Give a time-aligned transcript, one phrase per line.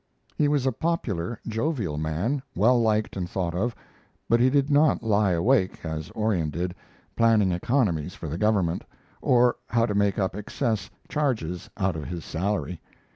[0.35, 3.75] He was a popular, jovial man, well liked and thought of,
[4.27, 6.73] but he did not lie awake, as Orion did,
[7.15, 8.83] planning economies for the government,
[9.21, 12.81] or how to make up excess charges out of his salary.